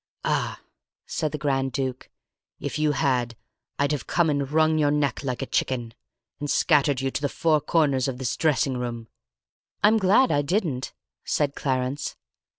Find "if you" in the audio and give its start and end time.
2.59-2.93